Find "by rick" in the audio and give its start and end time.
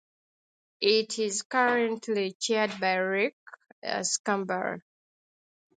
2.79-3.35